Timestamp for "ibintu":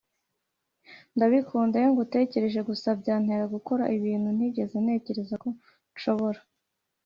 3.97-4.29